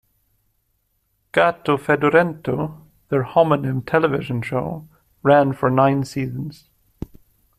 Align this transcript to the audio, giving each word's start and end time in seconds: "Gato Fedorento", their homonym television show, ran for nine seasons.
"Gato 1.31 1.77
Fedorento", 1.77 2.87
their 3.09 3.23
homonym 3.23 3.85
television 3.85 4.41
show, 4.41 4.87
ran 5.21 5.53
for 5.53 5.69
nine 5.69 6.05
seasons. 6.05 6.71